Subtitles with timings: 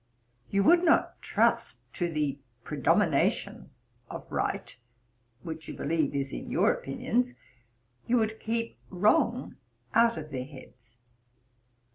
[0.49, 3.69] You would not trust to the predomination
[4.09, 4.75] of right,
[5.43, 7.35] which you believe is in your opinions;
[8.07, 9.57] you would keep wrong
[9.93, 10.95] out of their heads.